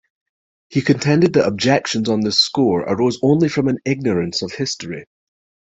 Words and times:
He 0.67 0.81
contended 0.81 1.33
that 1.33 1.45
objections 1.45 2.09
on 2.09 2.21
this 2.21 2.39
score 2.39 2.79
arose 2.81 3.19
only 3.21 3.47
from 3.49 3.67
an 3.67 3.77
ignorance 3.85 4.41
of 4.41 4.51
history. 4.51 5.05